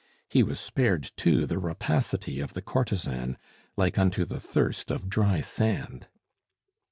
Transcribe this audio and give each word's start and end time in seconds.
He 0.31 0.41
was 0.41 0.59
spared, 0.59 1.11
too, 1.15 1.45
the 1.45 1.59
rapacity 1.59 2.39
of 2.39 2.53
the 2.55 2.61
courtesan, 2.63 3.37
like 3.77 3.99
unto 3.99 4.25
the 4.25 4.39
thirst 4.39 4.89
of 4.89 5.07
dry 5.11 5.41
sand. 5.41 6.07